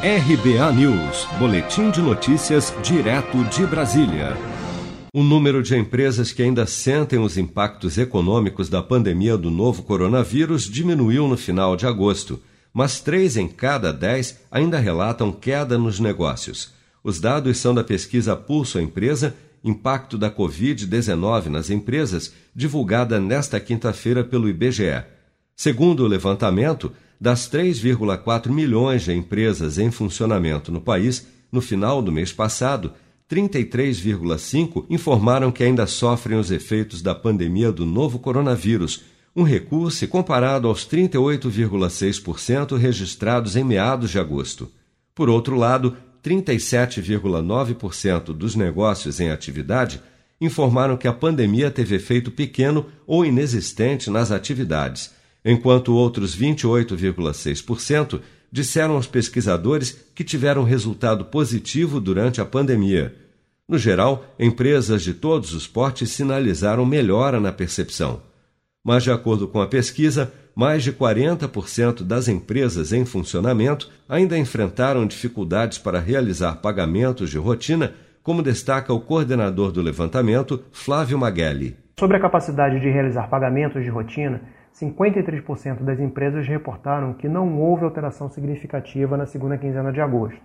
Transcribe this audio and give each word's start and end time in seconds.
RBA 0.00 0.72
News, 0.74 1.26
Boletim 1.40 1.90
de 1.90 2.00
Notícias, 2.00 2.72
direto 2.84 3.42
de 3.46 3.66
Brasília. 3.66 4.36
O 5.12 5.24
número 5.24 5.60
de 5.60 5.76
empresas 5.76 6.30
que 6.30 6.40
ainda 6.40 6.66
sentem 6.66 7.18
os 7.18 7.36
impactos 7.36 7.98
econômicos 7.98 8.68
da 8.68 8.80
pandemia 8.80 9.36
do 9.36 9.50
novo 9.50 9.82
coronavírus 9.82 10.70
diminuiu 10.70 11.26
no 11.26 11.36
final 11.36 11.74
de 11.74 11.84
agosto, 11.84 12.40
mas 12.72 13.00
três 13.00 13.36
em 13.36 13.48
cada 13.48 13.92
dez 13.92 14.38
ainda 14.52 14.78
relatam 14.78 15.32
queda 15.32 15.76
nos 15.76 15.98
negócios. 15.98 16.72
Os 17.02 17.18
dados 17.18 17.58
são 17.58 17.74
da 17.74 17.82
pesquisa 17.82 18.36
Pulso 18.36 18.78
Empresa, 18.78 19.34
Impacto 19.64 20.16
da 20.16 20.30
Covid-19 20.30 21.46
nas 21.46 21.70
Empresas, 21.70 22.32
divulgada 22.54 23.18
nesta 23.18 23.58
quinta-feira 23.58 24.22
pelo 24.22 24.48
IBGE. 24.48 25.02
Segundo 25.56 26.04
o 26.04 26.06
levantamento, 26.06 26.92
das 27.20 27.50
3,4 27.50 28.48
milhões 28.50 29.04
de 29.04 29.12
empresas 29.12 29.78
em 29.78 29.90
funcionamento 29.90 30.70
no 30.70 30.80
país, 30.80 31.26
no 31.50 31.60
final 31.60 32.00
do 32.00 32.12
mês 32.12 32.32
passado, 32.32 32.92
33,5 33.30 34.86
informaram 34.88 35.52
que 35.52 35.64
ainda 35.64 35.86
sofrem 35.86 36.38
os 36.38 36.50
efeitos 36.50 37.02
da 37.02 37.14
pandemia 37.14 37.70
do 37.70 37.84
novo 37.84 38.18
coronavírus, 38.18 39.02
um 39.36 39.42
recuo 39.42 39.90
se 39.90 40.06
comparado 40.06 40.66
aos 40.68 40.88
38,6% 40.88 42.74
registrados 42.76 43.54
em 43.56 43.64
meados 43.64 44.10
de 44.10 44.18
agosto. 44.18 44.72
Por 45.14 45.28
outro 45.28 45.56
lado, 45.56 45.94
37,9% 46.24 48.32
dos 48.32 48.54
negócios 48.54 49.20
em 49.20 49.28
atividade 49.30 50.00
informaram 50.40 50.96
que 50.96 51.06
a 51.08 51.12
pandemia 51.12 51.70
teve 51.70 51.96
efeito 51.96 52.30
pequeno 52.30 52.86
ou 53.06 53.26
inexistente 53.26 54.08
nas 54.08 54.30
atividades 54.30 55.17
enquanto 55.50 55.94
outros 55.94 56.38
28,6% 56.38 58.20
disseram 58.52 58.96
aos 58.96 59.06
pesquisadores 59.06 59.98
que 60.14 60.22
tiveram 60.22 60.62
resultado 60.62 61.24
positivo 61.24 61.98
durante 61.98 62.38
a 62.38 62.44
pandemia. 62.44 63.14
No 63.66 63.78
geral, 63.78 64.26
empresas 64.38 65.02
de 65.02 65.14
todos 65.14 65.54
os 65.54 65.66
portes 65.66 66.10
sinalizaram 66.10 66.84
melhora 66.84 67.40
na 67.40 67.50
percepção. 67.50 68.20
Mas, 68.84 69.02
de 69.04 69.10
acordo 69.10 69.48
com 69.48 69.62
a 69.62 69.66
pesquisa, 69.66 70.30
mais 70.54 70.82
de 70.82 70.92
40% 70.92 72.02
das 72.02 72.28
empresas 72.28 72.92
em 72.92 73.06
funcionamento 73.06 73.90
ainda 74.06 74.36
enfrentaram 74.36 75.06
dificuldades 75.06 75.78
para 75.78 75.98
realizar 75.98 76.56
pagamentos 76.56 77.30
de 77.30 77.38
rotina, 77.38 77.94
como 78.22 78.42
destaca 78.42 78.92
o 78.92 79.00
coordenador 79.00 79.72
do 79.72 79.80
levantamento, 79.80 80.62
Flávio 80.72 81.18
Magelli. 81.18 81.74
Sobre 81.98 82.18
a 82.18 82.20
capacidade 82.20 82.80
de 82.80 82.90
realizar 82.90 83.30
pagamentos 83.30 83.82
de 83.82 83.88
rotina, 83.88 84.42
53% 84.80 85.82
das 85.82 85.98
empresas 85.98 86.46
reportaram 86.46 87.12
que 87.12 87.28
não 87.28 87.58
houve 87.60 87.84
alteração 87.84 88.28
significativa 88.30 89.16
na 89.16 89.26
segunda 89.26 89.58
quinzena 89.58 89.92
de 89.92 90.00
agosto. 90.00 90.40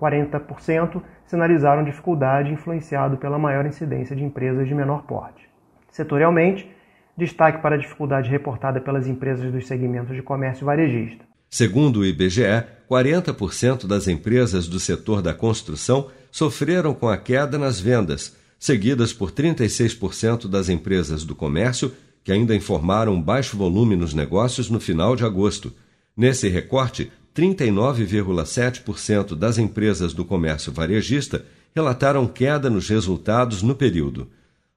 40% 0.00 1.02
sinalizaram 1.26 1.84
dificuldade 1.84 2.52
influenciado 2.52 3.16
pela 3.16 3.38
maior 3.38 3.66
incidência 3.66 4.14
de 4.14 4.24
empresas 4.24 4.68
de 4.68 4.74
menor 4.74 5.02
porte. 5.02 5.48
Setorialmente, 5.90 6.68
destaque 7.16 7.60
para 7.60 7.74
a 7.74 7.78
dificuldade 7.78 8.30
reportada 8.30 8.80
pelas 8.80 9.06
empresas 9.06 9.50
dos 9.52 9.66
segmentos 9.66 10.14
de 10.14 10.22
comércio 10.22 10.64
varejista. 10.64 11.24
Segundo 11.50 12.00
o 12.00 12.06
IBGE, 12.06 12.64
40% 12.90 13.86
das 13.86 14.08
empresas 14.08 14.66
do 14.66 14.80
setor 14.80 15.20
da 15.20 15.34
construção 15.34 16.08
sofreram 16.30 16.94
com 16.94 17.08
a 17.08 17.18
queda 17.18 17.58
nas 17.58 17.78
vendas, 17.78 18.36
seguidas 18.58 19.12
por 19.12 19.30
36% 19.30 20.48
das 20.48 20.68
empresas 20.68 21.24
do 21.24 21.34
comércio 21.34 21.92
que 22.24 22.32
ainda 22.32 22.54
informaram 22.54 23.20
baixo 23.20 23.56
volume 23.56 23.96
nos 23.96 24.14
negócios 24.14 24.70
no 24.70 24.78
final 24.80 25.16
de 25.16 25.24
agosto. 25.24 25.72
Nesse 26.16 26.48
recorte, 26.48 27.10
39,7% 27.34 29.34
das 29.34 29.58
empresas 29.58 30.12
do 30.12 30.24
comércio 30.24 30.72
varejista 30.72 31.44
relataram 31.74 32.24
queda 32.26 32.70
nos 32.70 32.88
resultados 32.88 33.62
no 33.62 33.74
período. 33.74 34.28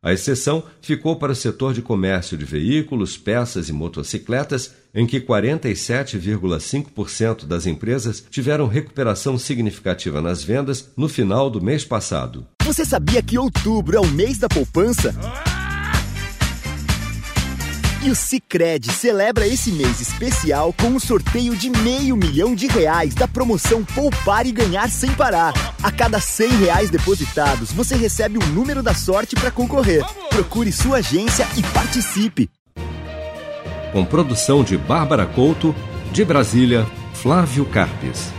A 0.02 0.12
exceção 0.14 0.64
ficou 0.82 1.16
para 1.16 1.32
o 1.32 1.36
setor 1.36 1.74
de 1.74 1.82
comércio 1.82 2.38
de 2.38 2.44
veículos, 2.46 3.18
peças 3.18 3.70
e 3.70 3.74
motocicletas, 3.74 4.76
em 4.94 5.08
que 5.08 5.20
47,5% 5.20 7.46
das 7.46 7.66
empresas 7.66 8.24
tiveram 8.30 8.68
recuperação 8.68 9.36
significativa 9.36 10.22
nas 10.22 10.44
vendas 10.44 10.92
no 10.96 11.10
final 11.10 11.50
do 11.50 11.60
mês 11.60 11.84
passado. 11.84 12.46
Você 12.64 12.86
sabia 12.86 13.24
que 13.24 13.40
outubro 13.40 13.98
é 13.98 14.00
o 14.00 14.08
mês 14.08 14.38
da 14.38 14.48
poupança? 14.48 15.16
E 18.06 18.12
o 18.12 18.14
Cicred 18.14 18.92
celebra 18.92 19.48
esse 19.48 19.72
mês 19.72 20.00
especial 20.00 20.72
com 20.74 20.90
um 20.90 21.00
sorteio 21.00 21.56
de 21.56 21.72
meio 21.72 22.16
milhão 22.16 22.54
de 22.54 22.68
reais 22.68 23.16
da 23.16 23.28
promoção 23.28 23.84
Poupar 23.84 24.46
e 24.46 24.52
Ganhar 24.52 24.88
Sem 24.92 25.12
Parar. 25.16 25.56
A 25.82 25.92
cada 25.92 26.20
cem 26.20 26.50
reais 26.50 26.92
depositados, 26.92 27.72
você 27.72 27.96
recebe 27.96 28.38
um 28.38 28.46
número 28.50 28.84
da 28.84 28.94
sorte 28.94 29.36
para 29.36 29.50
concorrer. 29.50 30.06
Procure 30.30 30.72
sua 30.72 30.98
agência 30.98 31.48
e 31.58 31.64
participe. 31.74 32.48
Com 33.92 34.06
produção 34.06 34.64
de 34.64 34.78
Bárbara 34.78 35.26
Couto, 35.26 35.74
de 36.12 36.24
Brasília, 36.24 36.86
Flávio 37.12 37.66
Carpes. 37.66 38.32